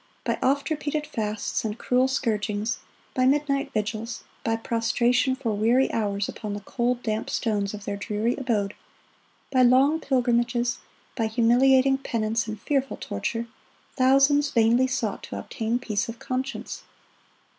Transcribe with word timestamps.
By 0.23 0.39
oft 0.41 0.71
repeated 0.71 1.05
fasts 1.05 1.63
and 1.63 1.77
cruel 1.77 2.07
scourgings, 2.07 2.79
by 3.13 3.27
midnight 3.27 3.71
vigils, 3.71 4.23
by 4.43 4.55
prostration 4.55 5.35
for 5.35 5.53
weary 5.55 5.93
hours 5.93 6.27
upon 6.27 6.55
the 6.55 6.59
cold, 6.61 7.03
damp 7.03 7.29
stones 7.29 7.75
of 7.75 7.85
their 7.85 7.97
dreary 7.97 8.33
abode, 8.35 8.73
by 9.51 9.61
long 9.61 9.99
pilgrimages, 9.99 10.79
by 11.15 11.27
humiliating 11.27 11.99
penance 11.99 12.47
and 12.47 12.59
fearful 12.59 12.97
torture, 12.97 13.45
thousands 13.95 14.49
vainly 14.49 14.87
sought 14.87 15.21
to 15.21 15.37
obtain 15.37 15.77
peace 15.77 16.09
of 16.09 16.17
conscience. 16.17 16.81